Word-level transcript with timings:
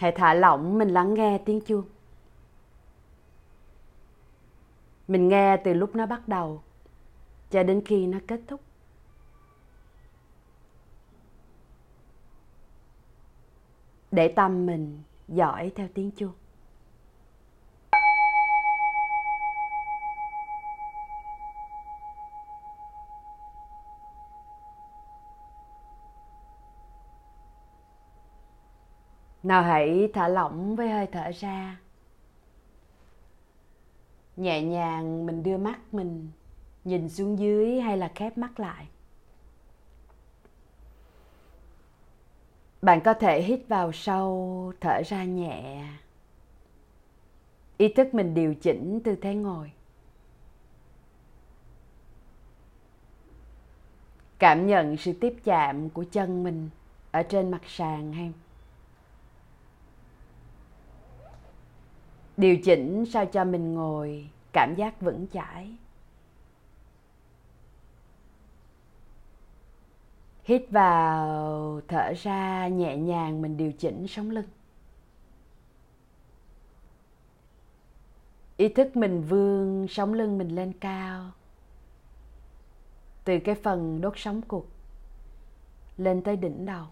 hãy 0.00 0.12
thả 0.12 0.34
lỏng, 0.34 0.78
mình 0.78 0.88
lắng 0.88 1.14
nghe, 1.14 1.38
tiếng 1.38 1.60
chuông. 1.60 1.84
Mình 5.08 5.28
nghe 5.28 5.56
từ 5.56 5.74
lúc 5.74 5.94
nó 5.96 6.06
bắt 6.06 6.28
đầu, 6.28 6.62
cho 7.50 7.62
đến 7.62 7.82
khi 7.84 8.06
nó 8.06 8.18
kết 8.26 8.40
thúc. 8.48 8.60
Để 14.10 14.28
tâm 14.28 14.66
mình 14.66 15.02
dõi 15.28 15.72
theo 15.74 15.88
tiếng 15.94 16.10
chuông. 16.10 16.39
Nào 29.50 29.62
hãy 29.62 30.10
thả 30.14 30.28
lỏng 30.28 30.76
với 30.76 30.90
hơi 30.90 31.06
thở 31.06 31.30
ra. 31.40 31.80
Nhẹ 34.36 34.62
nhàng 34.62 35.26
mình 35.26 35.42
đưa 35.42 35.56
mắt 35.56 35.78
mình 35.92 36.30
nhìn 36.84 37.08
xuống 37.08 37.38
dưới 37.38 37.80
hay 37.80 37.96
là 37.96 38.12
khép 38.14 38.38
mắt 38.38 38.60
lại. 38.60 38.88
Bạn 42.82 43.00
có 43.00 43.14
thể 43.14 43.42
hít 43.42 43.60
vào 43.68 43.92
sâu, 43.92 44.72
thở 44.80 45.02
ra 45.06 45.24
nhẹ. 45.24 45.84
Ý 47.76 47.92
thức 47.92 48.14
mình 48.14 48.34
điều 48.34 48.54
chỉnh 48.54 49.00
tư 49.04 49.16
thế 49.22 49.34
ngồi. 49.34 49.72
Cảm 54.38 54.66
nhận 54.66 54.96
sự 54.96 55.12
tiếp 55.12 55.36
chạm 55.44 55.90
của 55.90 56.04
chân 56.12 56.44
mình 56.44 56.70
ở 57.10 57.22
trên 57.22 57.50
mặt 57.50 57.62
sàn 57.66 58.12
hay 58.12 58.32
điều 62.40 62.56
chỉnh 62.56 63.06
sao 63.06 63.26
cho 63.26 63.44
mình 63.44 63.74
ngồi, 63.74 64.28
cảm 64.52 64.74
giác 64.76 65.00
vững 65.00 65.26
chãi. 65.32 65.70
Hít 70.44 70.70
vào, 70.70 71.80
thở 71.88 72.12
ra, 72.22 72.68
nhẹ 72.68 72.96
nhàng 72.96 73.42
mình 73.42 73.56
điều 73.56 73.72
chỉnh 73.72 74.06
sống 74.08 74.30
lưng. 74.30 74.48
Ý 78.56 78.68
thức 78.68 78.96
mình 78.96 79.22
vươn 79.28 79.86
sống 79.88 80.14
lưng 80.14 80.38
mình 80.38 80.54
lên 80.54 80.72
cao. 80.72 81.30
Từ 83.24 83.38
cái 83.38 83.54
phần 83.54 84.00
đốt 84.00 84.12
sống 84.16 84.42
cục 84.42 84.68
lên 85.96 86.22
tới 86.22 86.36
đỉnh 86.36 86.66
đầu 86.66 86.86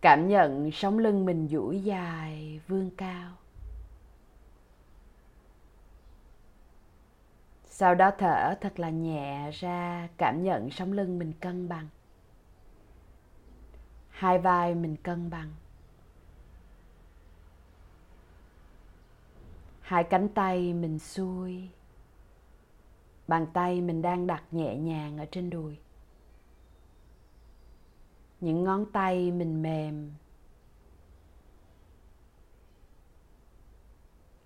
cảm 0.00 0.28
nhận 0.28 0.70
sống 0.72 0.98
lưng 0.98 1.24
mình 1.24 1.48
duỗi 1.48 1.82
dài 1.82 2.60
vươn 2.68 2.90
cao. 2.96 3.32
Sau 7.64 7.94
đó 7.94 8.10
thở 8.18 8.54
thật 8.60 8.78
là 8.78 8.90
nhẹ 8.90 9.50
ra, 9.50 10.08
cảm 10.16 10.42
nhận 10.42 10.70
sống 10.70 10.92
lưng 10.92 11.18
mình 11.18 11.32
cân 11.40 11.68
bằng. 11.68 11.88
Hai 14.08 14.38
vai 14.38 14.74
mình 14.74 14.96
cân 14.96 15.30
bằng. 15.30 15.50
Hai 19.80 20.04
cánh 20.04 20.28
tay 20.28 20.72
mình 20.72 20.98
xuôi. 20.98 21.68
Bàn 23.28 23.46
tay 23.52 23.80
mình 23.80 24.02
đang 24.02 24.26
đặt 24.26 24.42
nhẹ 24.50 24.76
nhàng 24.76 25.18
ở 25.18 25.26
trên 25.30 25.50
đùi 25.50 25.76
những 28.40 28.64
ngón 28.64 28.86
tay 28.92 29.32
mình 29.32 29.62
mềm, 29.62 30.12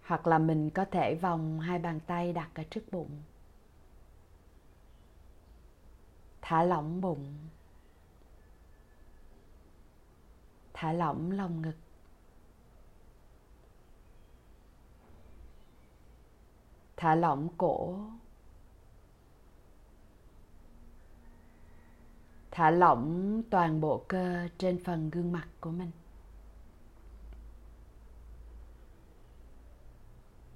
hoặc 0.07 0.27
là 0.27 0.39
mình 0.39 0.71
có 0.71 0.85
thể 0.85 1.15
vòng 1.15 1.61
hai 1.61 1.79
bàn 1.79 2.01
tay 2.07 2.33
đặt 2.33 2.51
ở 2.55 2.63
trước 2.71 2.93
bụng, 2.93 3.23
thả 6.43 6.63
lỏng 6.63 7.01
bụng, 7.01 7.35
thả 10.73 10.93
lỏng 10.93 11.31
lồng 11.31 11.63
ngực. 11.63 11.77
Thả 16.97 17.15
lỏng 17.15 17.49
cổ 17.59 17.99
thả 22.51 22.71
lỏng 22.71 23.43
toàn 23.51 23.81
bộ 23.81 24.05
cơ 24.09 24.49
trên 24.59 24.85
phần 24.85 25.11
gương 25.11 25.33
mặt 25.33 25.49
của 25.61 25.71
mình. 25.71 25.91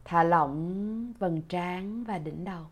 Thả 0.04 0.22
lỏng 0.22 1.12
vầng 1.18 1.42
trán 1.48 2.04
và 2.04 2.18
đỉnh 2.18 2.44
đầu. 2.44 2.66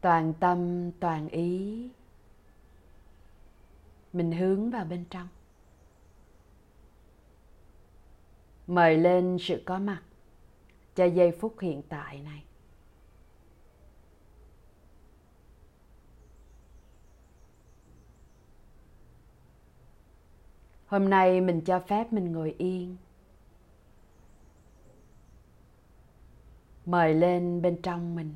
Toàn 0.00 0.34
tâm, 0.40 0.90
toàn 1.00 1.28
ý, 1.28 1.90
mình 4.12 4.32
hướng 4.32 4.70
vào 4.70 4.84
bên 4.84 5.04
trong. 5.10 5.28
Mời 8.66 8.98
lên 8.98 9.36
sự 9.40 9.62
có 9.66 9.78
mặt 9.78 10.02
cho 10.94 11.04
giây 11.04 11.32
phút 11.40 11.60
hiện 11.60 11.82
tại 11.88 12.20
này. 12.20 12.44
Hôm 20.90 21.10
nay 21.10 21.40
mình 21.40 21.60
cho 21.60 21.80
phép 21.80 22.12
mình 22.12 22.32
ngồi 22.32 22.54
yên. 22.58 22.96
Mời 26.86 27.14
lên 27.14 27.62
bên 27.62 27.82
trong 27.82 28.16
mình. 28.16 28.34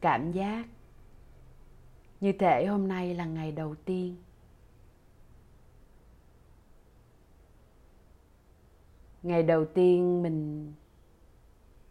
Cảm 0.00 0.32
giác 0.32 0.66
như 2.20 2.32
thể 2.32 2.66
hôm 2.66 2.88
nay 2.88 3.14
là 3.14 3.24
ngày 3.24 3.52
đầu 3.52 3.74
tiên. 3.84 4.16
Ngày 9.22 9.42
đầu 9.42 9.64
tiên 9.64 10.22
mình 10.22 10.72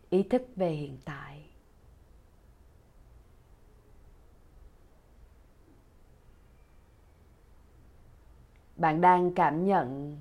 ý 0.09 0.23
thức 0.23 0.41
về 0.55 0.71
hiện 0.71 0.97
tại. 1.05 1.46
Bạn 8.77 9.01
đang 9.01 9.33
cảm 9.33 9.65
nhận 9.65 10.17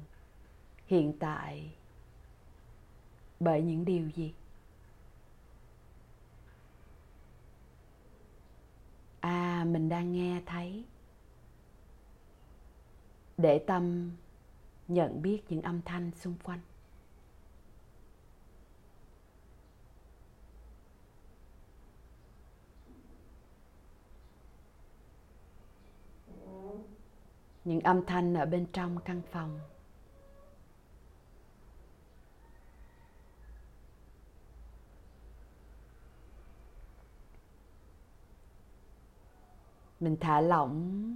hiện 0.87 1.13
tại 1.19 1.71
bởi 3.41 3.63
những 3.63 3.85
điều 3.85 4.11
gì? 4.11 4.35
À 9.21 9.65
mình 9.69 9.89
đang 9.89 10.13
nghe 10.13 10.43
thấy. 10.47 10.85
Để 13.39 13.59
tâm 13.59 14.11
nhận 14.89 15.23
biết 15.23 15.43
những 15.49 15.63
âm 15.63 15.83
thanh 15.83 16.11
xung 16.21 16.35
quanh. 16.43 16.61
Những 27.67 27.81
âm 27.81 28.07
thanh 28.07 28.35
ở 28.35 28.47
bên 28.47 28.67
trong 28.73 28.99
căn 29.05 29.23
phòng. 29.33 29.61
Mình 40.01 40.17
thả 40.21 40.41
lỏng. 40.41 41.15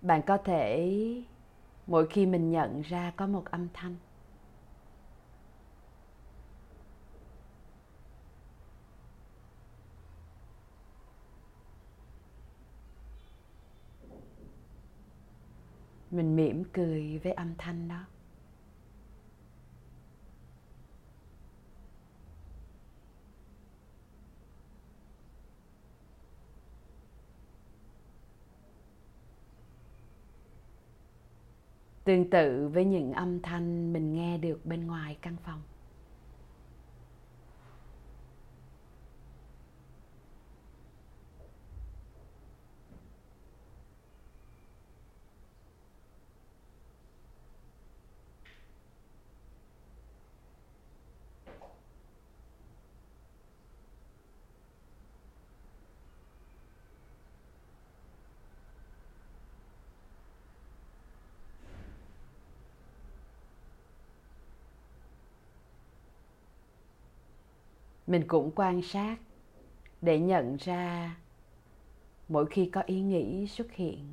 Bạn 0.00 0.22
có 0.26 0.38
thể, 0.38 0.92
mỗi 1.86 2.06
khi 2.06 2.26
mình 2.26 2.50
nhận 2.50 2.82
ra 2.82 3.12
có 3.16 3.26
một 3.26 3.44
âm 3.50 3.68
thanh 3.74 3.96
mình 16.12 16.36
mỉm 16.36 16.64
cười 16.72 17.18
với 17.18 17.32
âm 17.32 17.54
thanh 17.58 17.88
đó. 17.88 18.04
Tương 32.04 32.30
tự 32.30 32.68
với 32.68 32.84
những 32.84 33.12
âm 33.12 33.42
thanh 33.42 33.92
mình 33.92 34.14
nghe 34.14 34.38
được 34.38 34.66
bên 34.66 34.86
ngoài 34.86 35.18
căn 35.22 35.36
phòng. 35.44 35.62
Mình 68.12 68.24
cũng 68.26 68.50
quan 68.54 68.82
sát 68.82 69.16
để 70.00 70.20
nhận 70.20 70.56
ra 70.56 71.16
mỗi 72.28 72.46
khi 72.46 72.66
có 72.66 72.80
ý 72.80 73.00
nghĩ 73.00 73.46
xuất 73.46 73.72
hiện. 73.72 74.12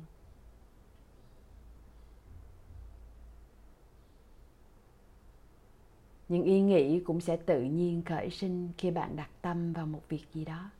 Những 6.28 6.42
ý 6.42 6.60
nghĩ 6.60 7.00
cũng 7.00 7.20
sẽ 7.20 7.36
tự 7.36 7.62
nhiên 7.62 8.02
khởi 8.04 8.30
sinh 8.30 8.68
khi 8.78 8.90
bạn 8.90 9.16
đặt 9.16 9.30
tâm 9.42 9.72
vào 9.72 9.86
một 9.86 10.02
việc 10.08 10.24
gì 10.32 10.44
đó. 10.44 10.70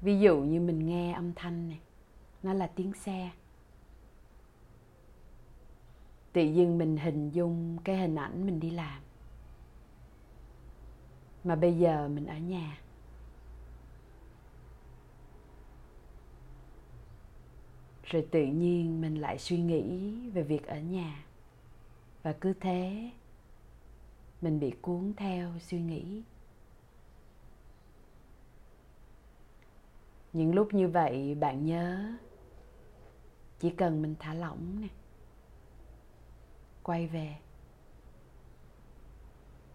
Ví 0.00 0.20
dụ 0.20 0.40
như 0.40 0.60
mình 0.60 0.86
nghe 0.86 1.12
âm 1.12 1.32
thanh 1.34 1.68
này, 1.68 1.80
nó 2.42 2.52
là 2.52 2.66
tiếng 2.66 2.92
xe. 2.92 3.30
Tự 6.32 6.42
dưng 6.42 6.78
mình 6.78 6.96
hình 6.96 7.30
dung 7.30 7.78
cái 7.84 7.96
hình 7.96 8.14
ảnh 8.14 8.46
mình 8.46 8.60
đi 8.60 8.70
làm 8.70 9.02
mà 11.44 11.56
bây 11.56 11.78
giờ 11.78 12.08
mình 12.08 12.26
ở 12.26 12.38
nhà. 12.38 12.78
Rồi 18.04 18.26
tự 18.30 18.44
nhiên 18.44 19.00
mình 19.00 19.20
lại 19.20 19.38
suy 19.38 19.58
nghĩ 19.58 20.14
về 20.30 20.42
việc 20.42 20.66
ở 20.66 20.78
nhà. 20.78 21.24
Và 22.22 22.32
cứ 22.40 22.52
thế, 22.60 23.10
mình 24.40 24.60
bị 24.60 24.70
cuốn 24.82 25.12
theo 25.16 25.58
suy 25.60 25.80
nghĩ. 25.80 26.22
Những 30.32 30.54
lúc 30.54 30.74
như 30.74 30.88
vậy, 30.88 31.34
bạn 31.34 31.66
nhớ, 31.66 32.12
chỉ 33.58 33.70
cần 33.70 34.02
mình 34.02 34.14
thả 34.18 34.34
lỏng 34.34 34.80
nè. 34.80 34.88
Quay 36.82 37.06
về 37.06 37.36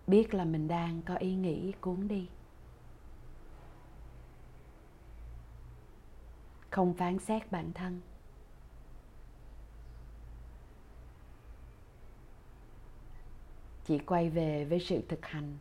biết 0.07 0.33
là 0.33 0.45
mình 0.45 0.67
đang 0.67 1.01
có 1.01 1.15
ý 1.15 1.35
nghĩ 1.35 1.73
cuốn 1.81 2.07
đi. 2.07 2.29
Không 6.69 6.93
phán 6.93 7.19
xét 7.19 7.51
bản 7.51 7.71
thân. 7.73 8.01
Chỉ 13.85 13.99
quay 13.99 14.29
về 14.29 14.65
với 14.65 14.79
sự 14.79 15.01
thực 15.09 15.25
hành. 15.25 15.57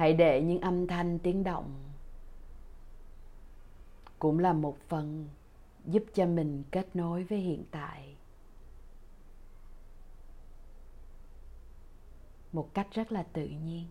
Hãy 0.00 0.14
để 0.14 0.42
những 0.42 0.60
âm 0.60 0.86
thanh 0.86 1.18
tiếng 1.18 1.44
động 1.44 1.74
cũng 4.18 4.38
là 4.38 4.52
một 4.52 4.76
phần 4.88 5.28
giúp 5.86 6.04
cho 6.14 6.26
mình 6.26 6.62
kết 6.70 6.96
nối 6.96 7.24
với 7.24 7.38
hiện 7.38 7.64
tại 7.70 8.16
một 12.52 12.74
cách 12.74 12.88
rất 12.92 13.12
là 13.12 13.22
tự 13.22 13.46
nhiên. 13.46 13.86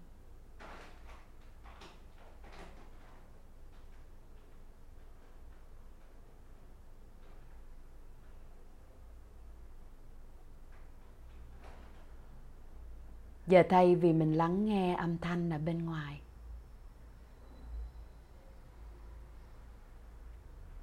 Giờ 13.50 13.64
thay 13.70 13.96
vì 13.96 14.14
mình 14.14 14.34
lắng 14.34 14.66
nghe 14.66 14.96
âm 14.96 15.18
thanh 15.18 15.50
ở 15.50 15.58
bên 15.58 15.86
ngoài. 15.86 16.22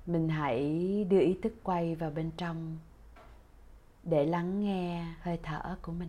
Mình 0.06 0.28
hãy 0.28 0.60
đưa 1.10 1.20
ý 1.20 1.38
thức 1.42 1.52
quay 1.62 1.94
vào 1.94 2.10
bên 2.10 2.30
trong 2.36 2.78
để 4.02 4.26
lắng 4.26 4.60
nghe 4.60 5.06
hơi 5.20 5.38
thở 5.42 5.76
của 5.82 5.92
mình. 5.92 6.08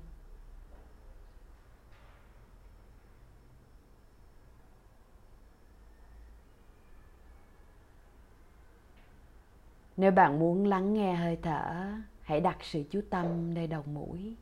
Nếu 9.98 10.12
bạn 10.12 10.39
muốn 10.39 10.65
lắng 10.65 10.94
nghe 10.94 11.15
hơi 11.15 11.38
thở, 11.42 11.94
hãy 12.21 12.39
đặt 12.39 12.57
sự 12.62 12.83
chú 12.92 13.01
tâm 13.09 13.54
nơi 13.54 13.68
đầu 13.68 13.83
mũi. 13.83 14.36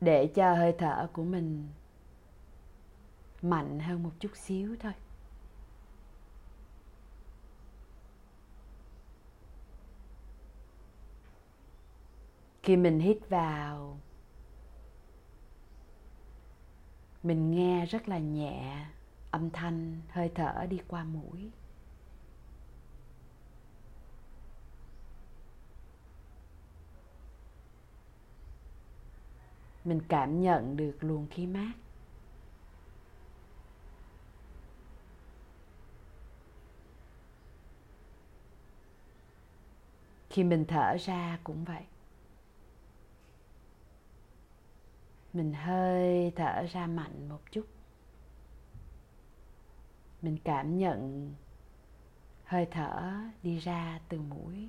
Để 0.00 0.26
cho 0.34 0.54
hơi 0.54 0.74
thở 0.78 1.08
của 1.12 1.24
mình 1.24 1.68
mạnh 3.42 3.80
hơn 3.80 4.02
một 4.02 4.12
chút 4.20 4.36
xíu 4.36 4.76
thôi. 4.80 4.92
Khi 12.62 12.76
mình 12.76 13.00
hít 13.00 13.18
vào, 13.28 13.98
mình 17.22 17.50
nghe 17.50 17.86
rất 17.86 18.08
là 18.08 18.18
nhẹ 18.18 18.86
âm 19.30 19.50
thanh 19.50 20.00
hơi 20.08 20.30
thở 20.34 20.66
đi 20.70 20.80
qua 20.88 21.04
mũi. 21.04 21.50
Mình 29.84 30.00
cảm 30.08 30.40
nhận 30.40 30.76
được 30.76 30.96
luồng 31.00 31.26
khí 31.30 31.46
mát. 31.46 31.72
Khi 40.30 40.44
mình 40.44 40.64
thở 40.68 40.96
ra 41.00 41.38
cũng 41.44 41.64
vậy. 41.64 41.82
Mình 45.32 45.54
hơi 45.54 46.32
thở 46.36 46.66
ra 46.72 46.86
mạnh 46.86 47.28
một 47.28 47.40
chút. 47.50 47.66
Mình 50.22 50.38
cảm 50.44 50.78
nhận 50.78 51.34
hơi 52.44 52.66
thở 52.70 53.12
đi 53.42 53.58
ra 53.58 54.00
từ 54.08 54.20
mũi. 54.20 54.68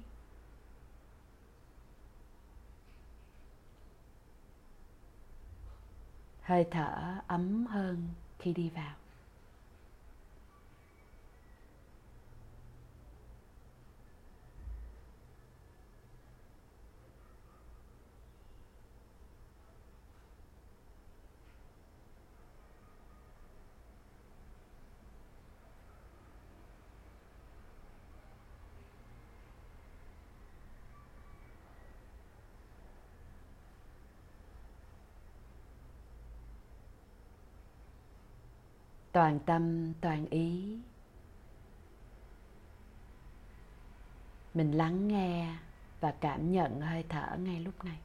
Hơi 6.52 6.66
thở 6.72 7.16
ấm 7.28 7.66
hơn 7.66 8.08
khi 8.40 8.54
đi 8.54 8.70
vào. 8.76 8.94
Toàn 39.22 39.40
tâm, 39.40 39.94
toàn 40.02 40.26
ý. 40.30 40.80
Mình 44.54 44.72
lắng 44.72 45.08
nghe 45.08 45.56
và 46.00 46.14
cảm 46.22 46.52
nhận 46.52 46.82
hơi 46.82 47.06
thở 47.10 47.38
ngay 47.38 47.60
lúc 47.60 47.86
này. 47.86 48.00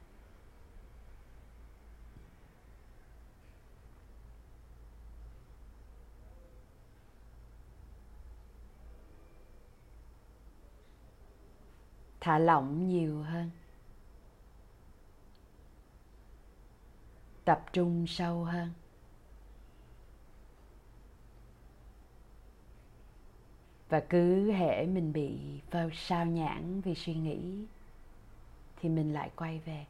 Thả 12.21 12.39
lỏng 12.39 12.89
nhiều 12.89 13.23
hơn. 13.23 13.51
Tập 17.45 17.65
trung 17.73 18.07
sâu 18.07 18.45
hơn. 18.45 18.73
Và 23.89 24.01
cứ 24.01 24.53
hễ 24.53 24.87
mình 24.87 25.13
bị 25.13 25.31
phao 25.71 25.91
sao 25.95 26.27
nhãn 26.27 26.81
vì 26.81 26.95
suy 26.95 27.15
nghĩ, 27.15 27.39
thì 28.81 28.89
mình 28.89 29.15
lại 29.15 29.31
quay 29.37 29.61
về. 29.67 29.85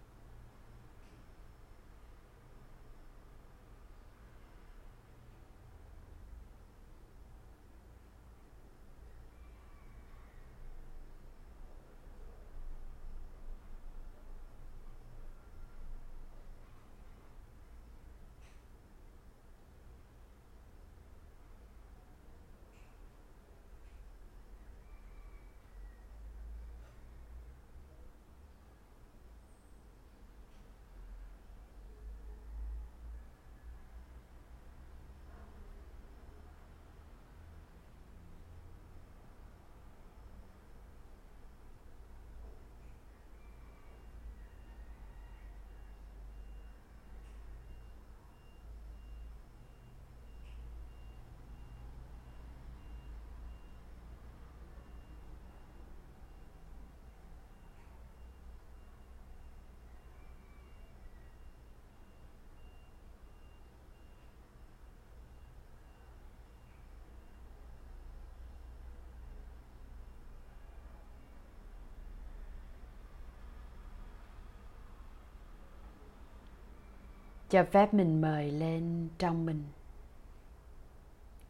Cho 77.49 77.65
phép 77.65 77.95
mình 77.95 78.21
mời 78.21 78.51
lên 78.51 79.09
trong 79.19 79.47
mình. 79.47 79.65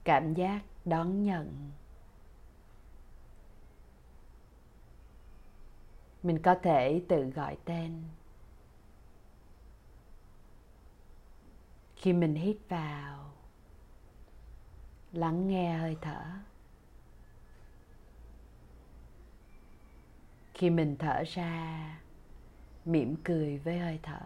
Cảm 0.05 0.35
giác 0.35 0.63
đón 0.85 1.23
nhận. 1.23 1.71
Mình 6.23 6.43
có 6.43 6.55
thể 6.63 7.03
tự 7.09 7.31
gọi 7.31 7.57
tên. 7.65 8.03
Khi 11.97 12.13
mình 12.13 12.35
hít 12.35 12.57
vào, 12.69 13.33
lắng 15.13 15.49
nghe 15.49 15.79
hơi 15.79 15.97
thở. 16.01 16.25
Khi 20.55 20.71
mình 20.71 20.97
thở 20.99 21.23
ra, 21.27 22.01
mỉm 22.85 23.17
cười 23.25 23.59
với 23.59 23.79
hơi 23.79 24.01
thở. 24.03 24.21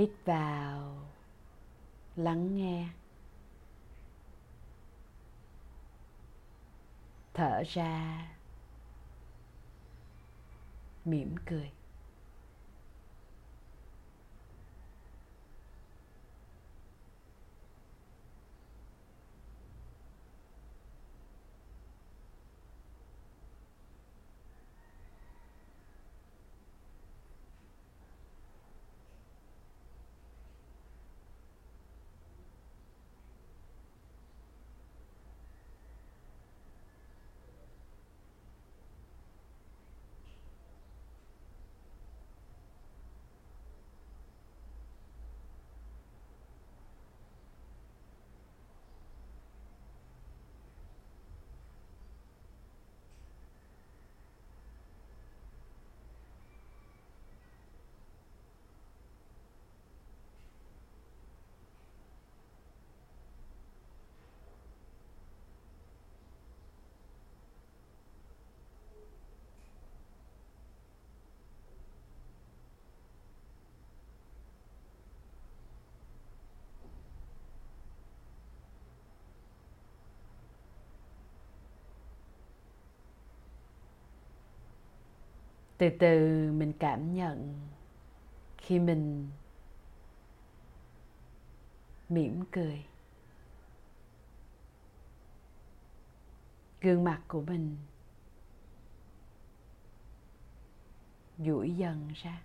Hít 0.00 0.10
vào 0.24 0.96
lắng 2.16 2.56
nghe. 2.56 2.88
Thở 7.34 7.62
ra. 7.66 8.26
Mỉm 11.04 11.34
cười. 11.46 11.70
Từ 85.80 85.90
từ 85.98 86.52
mình 86.52 86.72
cảm 86.78 87.14
nhận 87.14 87.60
khi 88.58 88.78
mình 88.78 89.30
mỉm 92.08 92.44
cười. 92.52 92.84
Gương 96.80 97.04
mặt 97.04 97.20
của 97.28 97.40
mình 97.40 97.76
duỗi 101.38 101.70
dần 101.70 102.08
ra. 102.14 102.42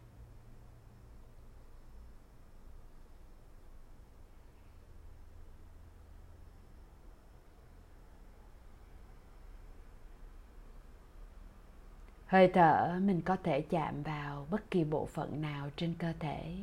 Hơi 12.28 12.52
thở, 12.54 13.00
mình 13.02 13.22
có 13.22 13.38
thể 13.44 13.62
chạm 13.62 14.04
vào 14.04 14.48
bất 14.50 14.72
kỳ 14.72 14.84
bộ 14.84 15.06
phận 15.06 15.42
nào 15.42 15.70
trên 15.76 15.96
cơ 16.00 16.14
thể. 16.20 16.58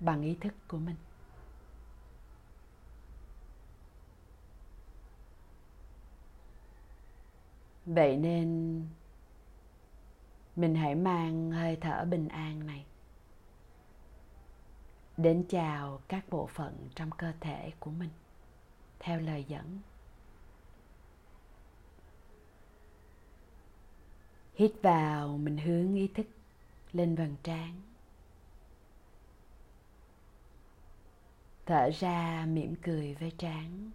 Bằng 0.00 0.22
ý 0.22 0.36
thức 0.40 0.54
của 0.68 0.78
mình. 0.78 0.96
Vậy 7.86 8.16
nên, 8.16 8.82
mình 10.56 10.74
hãy 10.74 10.94
mang 10.94 11.50
hơi 11.50 11.76
thở 11.80 12.04
bình 12.04 12.28
an 12.28 12.66
này 12.66 12.84
đến 15.16 15.44
chào 15.48 16.00
các 16.08 16.24
bộ 16.30 16.46
phận 16.46 16.88
trong 16.94 17.10
cơ 17.10 17.32
thể 17.40 17.72
của 17.80 17.90
mình 17.90 18.10
theo 18.98 19.20
lời 19.20 19.44
dẫn. 19.48 19.78
Hít 24.62 24.72
vào, 24.82 25.38
mình 25.38 25.58
hướng 25.58 25.94
ý 25.94 26.08
thức 26.08 26.26
lên 26.92 27.14
vầng 27.14 27.36
trán. 27.42 27.80
Thở 31.66 31.90
ra, 32.00 32.46
mỉm 32.48 32.74
cười 32.82 33.14
với 33.14 33.32
trán. 33.38 33.90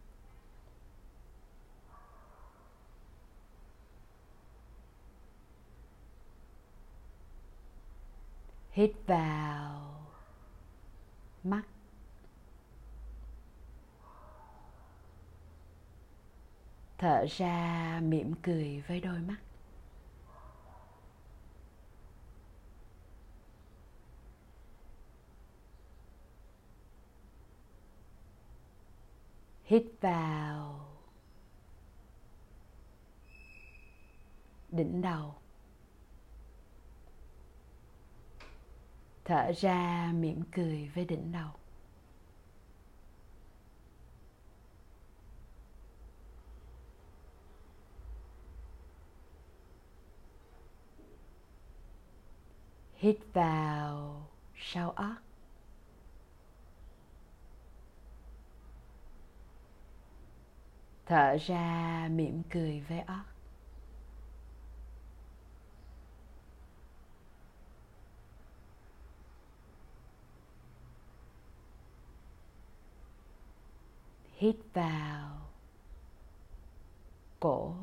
Hít 8.72 8.92
vào, 9.06 10.06
mắt. 11.44 11.64
Thở 16.98 17.26
ra, 17.30 18.00
mỉm 18.04 18.34
cười 18.44 18.84
với 18.88 19.02
đôi 19.02 19.20
mắt. 19.20 19.47
Hít 29.68 29.84
vào. 30.02 30.88
Đỉnh 34.70 35.02
đầu. 35.02 35.36
Thở 39.26 39.52
ra 39.58 40.12
mỉm 40.16 40.44
cười 40.52 40.92
với 40.96 41.06
đỉnh 41.06 41.32
đầu. 41.32 41.52
Hít 52.96 53.18
vào 53.34 54.28
sau 54.56 54.92
óc. 54.92 55.27
Thở 61.08 61.38
ra 61.48 62.08
mỉm 62.12 62.44
cười 62.50 62.82
với 62.90 63.00
óc 63.00 63.26
hít 74.38 74.56
vào 74.74 75.30
cổ. 77.40 77.76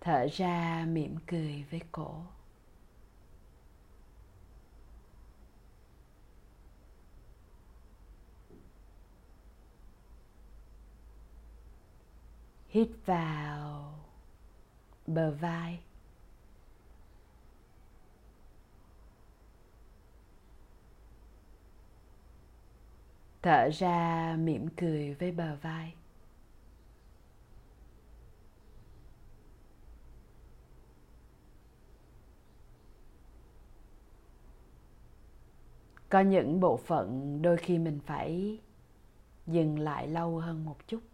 Thở 0.00 0.26
ra 0.32 0.84
mỉm 0.88 1.16
cười 1.26 1.64
với 1.70 1.80
cổ. 1.92 2.22
hít 12.70 12.88
vào 13.06 13.94
bờ 15.06 15.30
vai. 15.30 15.80
Thở 23.42 23.68
ra 23.72 24.36
mỉm 24.38 24.68
cười 24.76 25.14
với 25.14 25.32
bờ 25.32 25.56
vai. 25.62 25.94
Có 36.08 36.20
những 36.20 36.60
bộ 36.60 36.76
phận 36.76 37.38
đôi 37.42 37.56
khi 37.56 37.78
mình 37.78 38.00
phải 38.06 38.60
dừng 39.46 39.78
lại 39.78 40.08
lâu 40.08 40.38
hơn 40.38 40.64
một 40.64 40.76
chút. 40.86 41.09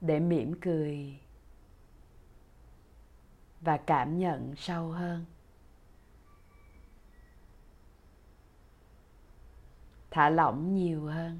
Để 0.00 0.20
mỉm 0.20 0.54
cười 0.60 1.18
và 3.60 3.76
cảm 3.76 4.18
nhận 4.18 4.54
sâu 4.56 4.90
hơn. 4.90 5.24
Thả 10.10 10.30
lỏng 10.30 10.74
nhiều 10.74 11.06
hơn. 11.06 11.38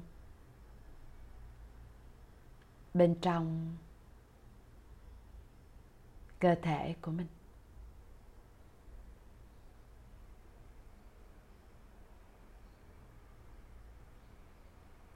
Bên 2.93 3.15
trong 3.21 3.77
cơ 6.39 6.55
thể 6.61 6.95
của 7.01 7.11
mình. 7.11 7.27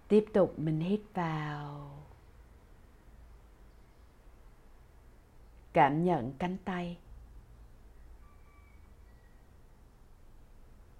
Tiếp 0.07 0.25
tục 0.33 0.53
mình 0.57 0.79
hít 0.79 1.01
vào. 1.13 2.02
Cảm 5.73 6.03
nhận 6.03 6.33
cánh 6.39 6.57
tay. 6.65 6.97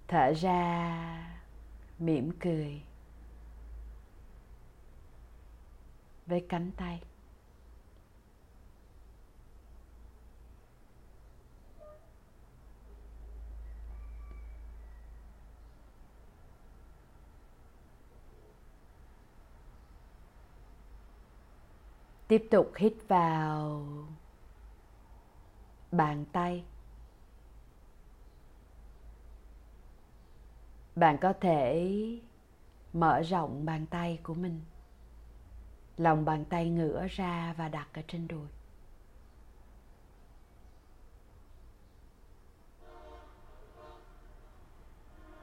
Thở 0.08 0.32
ra, 0.36 1.40
mỉm 1.98 2.30
cười 2.40 2.82
với 6.26 6.46
cánh 6.48 6.70
tay. 6.76 7.00
Tiếp 22.28 22.48
tục 22.50 22.72
hít 22.76 22.92
vào 23.08 23.86
bàn 25.96 26.24
tay. 26.32 26.64
Bạn 30.96 31.18
có 31.20 31.32
thể 31.40 31.90
mở 32.92 33.22
rộng 33.22 33.64
bàn 33.64 33.86
tay 33.86 34.20
của 34.22 34.34
mình. 34.34 34.60
Lòng 35.96 36.24
bàn 36.24 36.44
tay 36.44 36.70
ngửa 36.70 37.06
ra 37.10 37.54
và 37.56 37.68
đặt 37.68 37.88
ở 37.94 38.02
trên 38.08 38.28
đùi. 38.28 38.48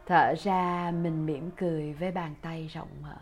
Thở 0.06 0.34
ra 0.38 0.92
mình 0.92 1.26
mỉm 1.26 1.52
cười 1.58 1.94
với 1.94 2.12
bàn 2.12 2.36
tay 2.42 2.68
rộng 2.68 2.90
mở. 3.02 3.18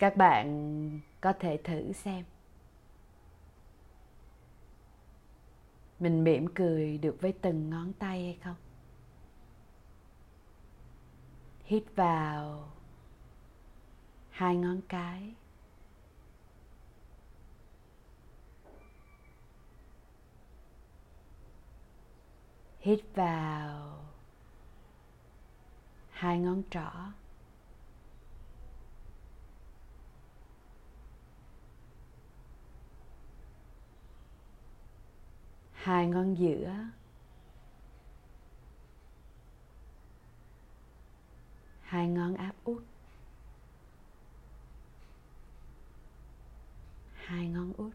Các 0.00 0.16
bạn 0.16 1.00
có 1.20 1.32
thể 1.32 1.58
thử 1.64 1.92
xem. 1.92 2.24
Mình 5.98 6.24
mỉm 6.24 6.46
cười 6.54 6.98
được 6.98 7.16
với 7.20 7.32
từng 7.42 7.70
ngón 7.70 7.92
tay 7.92 8.24
hay 8.24 8.38
không? 8.44 8.54
Hít 11.64 11.82
vào 11.96 12.68
hai 14.30 14.56
ngón 14.56 14.80
cái. 14.88 15.34
Hít 22.80 23.00
vào 23.14 24.04
hai 26.10 26.38
ngón 26.38 26.62
trỏ. 26.70 26.90
Hai 35.82 36.06
ngón 36.06 36.34
giữa. 36.34 36.74
Hai 41.80 42.08
ngón 42.08 42.34
áp 42.34 42.54
út. 42.64 42.82
Hai 47.14 47.48
ngón 47.48 47.72
út. 47.76 47.92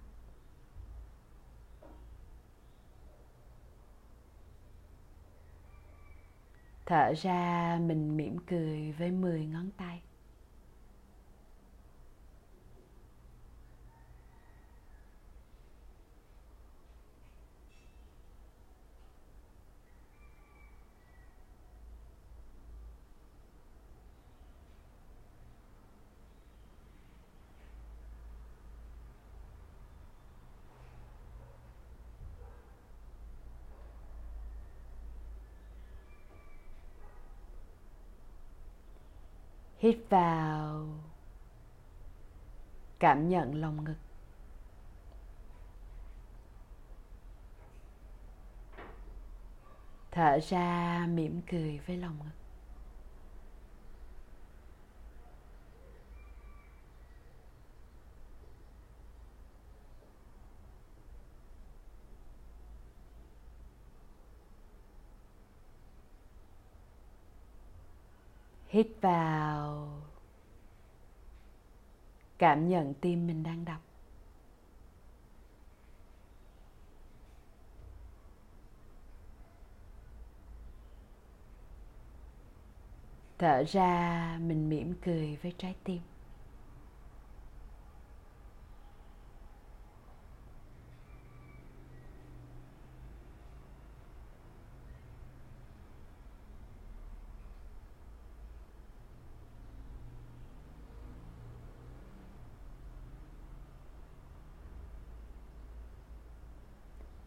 Thở 6.86 7.14
ra 7.18 7.80
mình 7.82 8.18
mỉm 8.18 8.38
cười 8.48 8.92
với 8.92 9.12
10 9.12 9.46
ngón 9.46 9.72
tay. 9.78 10.02
Hít 39.86 39.98
vào. 40.10 40.88
Cảm 43.00 43.30
nhận 43.30 43.62
lòng 43.62 43.84
ngực. 43.84 43.96
Thở 50.12 50.40
ra 50.40 51.08
mỉm 51.10 51.42
cười 51.52 51.80
với 51.88 51.98
lòng 51.98 52.18
ngực. 52.20 52.45
Hít 68.76 68.88
vào. 69.02 69.88
Cảm 72.38 72.70
nhận 72.70 72.94
tim 73.02 73.28
mình 73.28 73.44
đang 73.44 73.66
đập. 73.66 73.80
Thở 83.38 83.64
ra, 83.68 84.38
mình 84.42 84.70
mỉm 84.70 84.94
cười 85.02 85.38
với 85.42 85.54
trái 85.58 85.76
tim. 85.84 86.02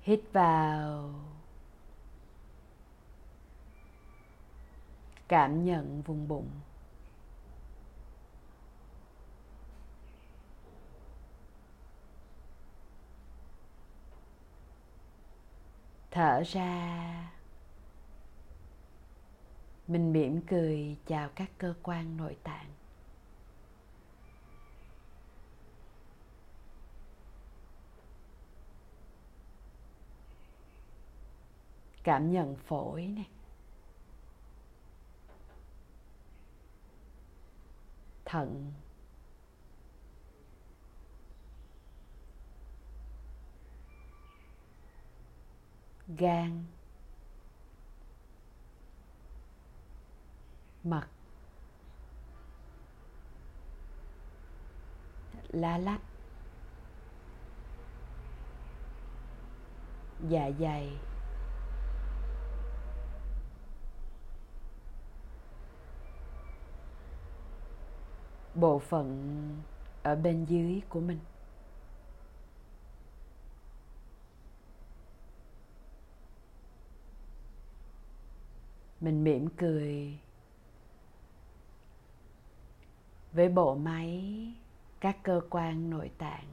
hít 0.08 0.20
vào. 0.32 1.10
Cảm 5.28 5.64
nhận 5.64 6.02
vùng 6.02 6.28
bụng. 6.28 6.50
Thở 16.10 16.42
ra. 16.46 17.32
Mình 19.86 20.12
mỉm 20.12 20.40
cười 20.46 20.96
chào 21.06 21.28
các 21.34 21.50
cơ 21.58 21.74
quan 21.82 22.16
nội 22.16 22.36
tạng. 22.42 22.77
Cảm 32.08 32.32
nhận 32.32 32.56
phổi 32.56 33.06
này 33.06 33.28
thận. 38.24 38.72
Gan. 46.18 46.64
Mật 50.84 51.06
lá 55.48 55.78
lách. 55.78 56.00
Dạ 60.28 60.50
dày. 60.60 60.98
Bộ 68.60 68.78
phận 68.78 69.62
ở 70.02 70.16
bên 70.16 70.44
dưới 70.44 70.80
của 70.88 71.00
mình. 71.00 71.18
Mình 79.00 79.24
mỉm 79.24 79.48
cười 79.56 80.18
với 83.32 83.48
bộ 83.48 83.74
máy 83.74 84.34
các 85.00 85.16
cơ 85.22 85.40
quan 85.50 85.90
nội 85.90 86.10
tạng 86.18 86.46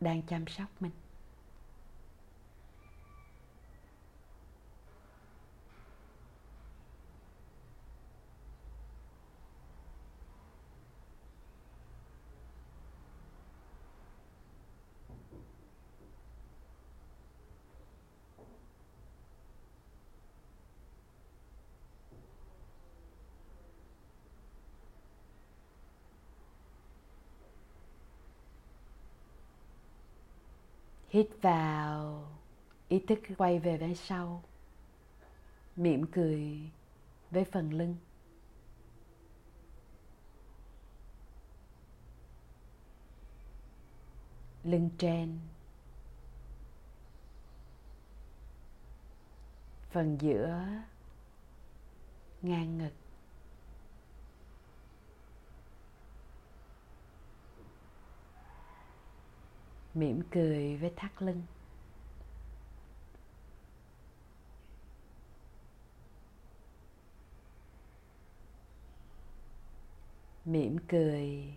đang 0.00 0.22
chăm 0.22 0.46
sóc 0.46 0.68
mình. 0.80 0.92
Hít 31.14 31.28
vào, 31.42 32.28
ý 32.88 32.98
thức 32.98 33.18
quay 33.38 33.58
về 33.58 33.78
phía 33.78 33.94
sau, 33.94 34.42
mỉm 35.76 36.06
cười 36.12 36.70
với 37.30 37.44
phần 37.44 37.70
lưng. 37.70 37.96
Lưng 44.64 44.90
trên. 44.98 45.38
Phần 49.90 50.18
giữa. 50.20 50.66
Ngang 52.42 52.78
ngực. 52.78 53.03
Mỉm 59.94 60.22
cười 60.30 60.76
với 60.76 60.92
thắt 60.96 61.22
lưng. 61.22 61.42
Mỉm 70.44 70.78
cười 70.88 71.54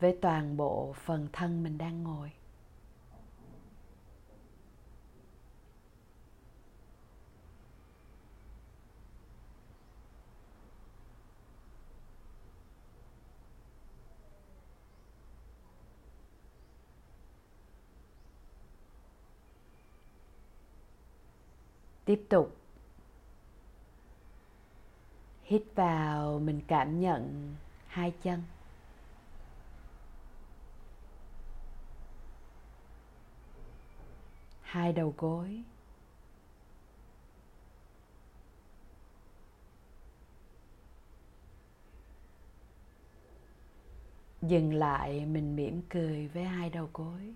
với 0.00 0.18
toàn 0.22 0.56
bộ 0.56 0.94
phần 1.04 1.28
thân 1.32 1.62
mình 1.62 1.78
đang 1.78 2.02
ngồi. 2.02 2.37
Tiếp 22.08 22.22
tục. 22.28 22.56
Hít 25.42 25.62
vào, 25.74 26.38
mình 26.38 26.60
cảm 26.66 27.00
nhận 27.00 27.54
hai 27.86 28.12
chân. 28.22 28.42
Hai 34.62 34.92
đầu 34.92 35.14
gối. 35.16 35.62
Dừng 44.42 44.74
lại, 44.74 45.26
mình 45.26 45.56
mỉm 45.56 45.82
cười 45.88 46.28
với 46.28 46.44
hai 46.44 46.70
đầu 46.70 46.90
gối. 46.92 47.34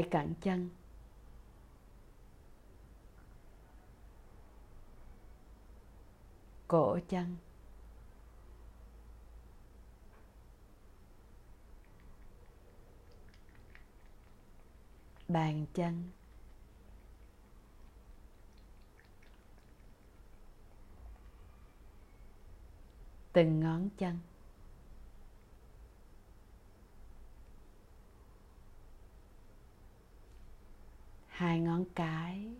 Hai 0.00 0.08
cẳng 0.10 0.34
chân 0.40 0.70
cổ 6.68 6.98
chân 7.08 7.36
bàn 15.28 15.66
chân 15.74 16.10
từng 23.32 23.60
ngón 23.60 23.88
chân 23.98 24.18
hai 31.40 31.60
ngón 31.60 31.84
cái. 31.94 32.54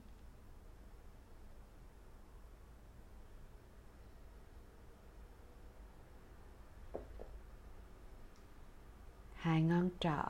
Hai 9.34 9.62
ngón 9.62 9.90
trỏ. 10.00 10.22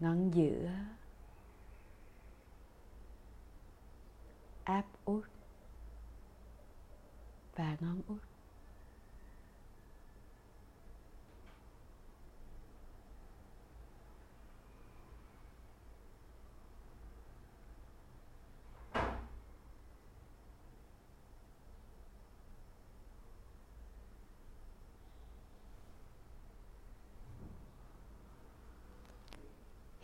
Ngón 0.00 0.30
giữa. 0.30 0.70
Áp 4.64 4.84
út. 5.04 5.24
Và 7.56 7.76
ngón 7.80 8.02
út. 8.08 8.29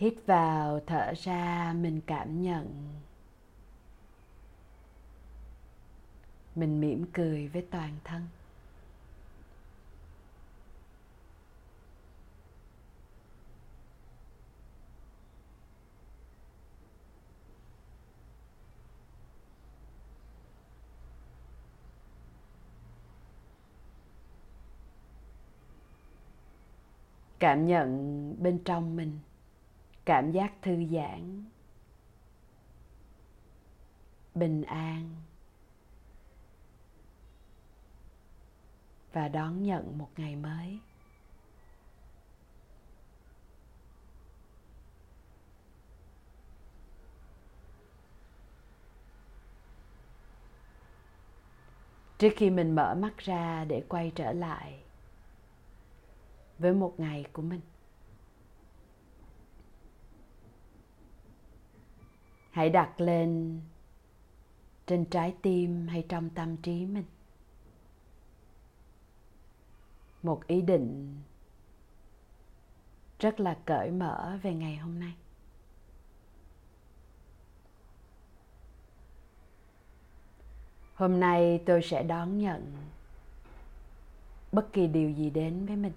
hít 0.06 0.26
vào, 0.26 0.80
thở 0.86 1.12
ra, 1.16 1.72
mình 1.76 2.00
cảm 2.06 2.42
nhận. 2.42 2.88
Mình 6.54 6.80
mỉm 6.80 7.06
cười 7.12 7.48
với 7.48 7.66
toàn 7.70 7.98
thân. 8.04 8.26
Cảm 27.38 27.66
nhận 27.66 28.34
bên 28.42 28.58
trong 28.64 28.96
mình 28.96 29.25
cảm 30.06 30.32
giác 30.32 30.52
thư 30.62 30.84
giãn. 30.92 31.44
Bình 34.34 34.62
an. 34.62 35.10
Và 39.12 39.28
đón 39.28 39.62
nhận 39.62 39.98
một 39.98 40.08
ngày 40.16 40.36
mới. 40.36 40.78
Trước 52.18 52.32
khi 52.36 52.50
mình 52.50 52.74
mở 52.74 52.94
mắt 52.94 53.18
ra 53.18 53.64
để 53.64 53.84
quay 53.88 54.12
trở 54.14 54.32
lại 54.32 54.80
với 56.58 56.72
một 56.72 56.94
ngày 56.98 57.24
của 57.32 57.42
mình. 57.42 57.60
Hãy 62.56 62.70
đặt 62.70 63.00
lên 63.00 63.60
trên 64.86 65.04
trái 65.04 65.34
tim 65.42 65.88
hay 65.88 66.04
trong 66.08 66.30
tâm 66.30 66.56
trí 66.56 66.86
mình. 66.86 67.04
Một 70.22 70.46
ý 70.46 70.62
định 70.62 71.16
rất 73.18 73.40
là 73.40 73.58
cởi 73.64 73.90
mở 73.90 74.38
về 74.42 74.54
ngày 74.54 74.76
hôm 74.76 75.00
nay. 75.00 75.14
Hôm 80.94 81.20
nay 81.20 81.62
tôi 81.66 81.82
sẽ 81.82 82.02
đón 82.02 82.38
nhận 82.38 82.72
bất 84.52 84.72
kỳ 84.72 84.86
điều 84.86 85.10
gì 85.10 85.30
đến 85.30 85.66
với 85.66 85.76
mình. 85.76 85.92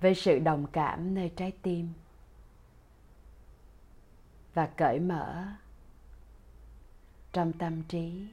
Với 0.00 0.14
sự 0.14 0.38
đồng 0.38 0.66
cảm 0.72 1.14
nơi 1.14 1.32
trái 1.36 1.52
tim 1.62 1.92
và 4.54 4.66
cởi 4.66 5.00
mở 5.00 5.46
trong 7.32 7.52
tâm 7.52 7.82
trí. 7.82 8.28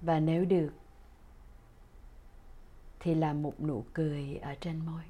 Và 0.00 0.20
nếu 0.20 0.44
được, 0.44 0.72
thì 3.00 3.14
là 3.14 3.32
một 3.32 3.60
nụ 3.60 3.84
cười 3.92 4.36
ở 4.36 4.54
trên 4.60 4.86
môi. 4.86 5.02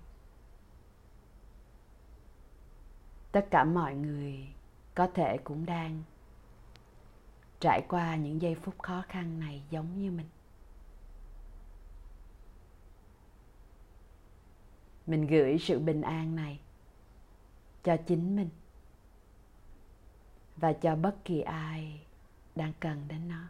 Tất 3.32 3.46
cả 3.50 3.64
mọi 3.64 3.94
người 3.94 4.54
có 4.94 5.08
thể 5.14 5.38
cũng 5.44 5.66
đang 5.66 6.02
trải 7.60 7.82
qua 7.88 8.16
những 8.16 8.42
giây 8.42 8.54
phút 8.54 8.82
khó 8.82 9.04
khăn 9.08 9.40
này 9.40 9.62
giống 9.70 9.98
như 9.98 10.10
mình. 10.10 10.28
Mình 15.06 15.26
gửi 15.26 15.58
sự 15.60 15.78
bình 15.78 16.02
an 16.02 16.36
này 16.36 16.60
cho 17.84 17.96
chính 18.06 18.36
mình 18.36 18.48
và 20.56 20.72
cho 20.72 20.96
bất 20.96 21.24
kỳ 21.24 21.40
ai 21.40 22.00
đang 22.54 22.72
cần 22.80 23.04
đến 23.08 23.28
nó. 23.28 23.48